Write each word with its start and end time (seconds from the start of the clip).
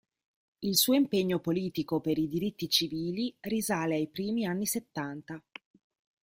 Il 0.61 0.77
suo 0.77 0.95
impegno 0.95 1.37
politico 1.37 1.99
per 2.01 2.17
i 2.17 2.27
diritti 2.27 2.67
civili 2.67 3.35
risale 3.41 3.93
ai 3.97 4.07
primi 4.07 4.47
anni 4.47 4.65
settanta. 4.65 5.39